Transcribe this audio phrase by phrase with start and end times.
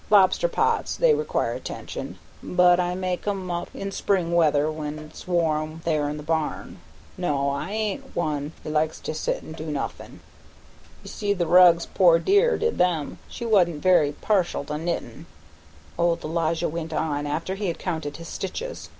[0.09, 5.27] Lobster pots they require attention, but I make 'em up in spring weather when it's
[5.27, 6.79] warm there in the barn.
[7.19, 10.21] No; I ain't one o' them that likes to set an' do nothin'."
[11.03, 15.27] "You see the rugs, poor dear did them; she wa'n't very partial to knittin',"
[15.99, 18.89] old Elijah went on, after he had counted his stitches.